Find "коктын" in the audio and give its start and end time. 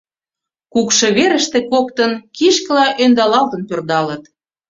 1.71-2.11